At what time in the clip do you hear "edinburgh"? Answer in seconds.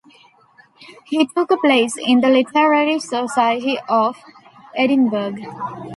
4.75-5.35